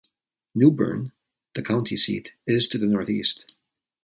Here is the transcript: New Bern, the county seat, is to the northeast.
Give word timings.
New 0.55 0.71
Bern, 0.71 1.11
the 1.53 1.61
county 1.61 1.95
seat, 1.95 2.33
is 2.47 2.67
to 2.69 2.79
the 2.79 2.87
northeast. 2.87 3.59